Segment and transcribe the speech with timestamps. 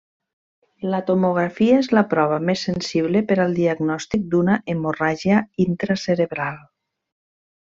[0.93, 6.59] La tomografia és la prova més sensible per al diagnòstic d'una hemorràgia intracerebral.